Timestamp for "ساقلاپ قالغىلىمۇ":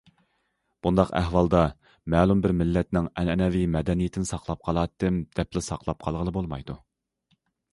5.67-6.37